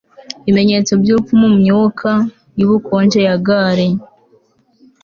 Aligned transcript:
Ibimenyetso 0.41 0.91
byurupfu 1.01 1.33
mumyuka 1.41 2.11
yubukonje 2.59 3.19
ya 3.27 3.35
gale 3.47 3.87